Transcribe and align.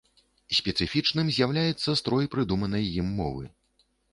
Спецыфічным 0.59 1.29
з'яўляецца 1.35 1.89
строй 2.01 2.25
прыдуманай 2.37 2.85
ім 3.03 3.07
мовы. 3.21 3.45